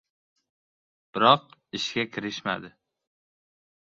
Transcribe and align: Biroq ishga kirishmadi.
Biroq 1.17 1.43
ishga 1.79 2.05
kirishmadi. 2.13 2.73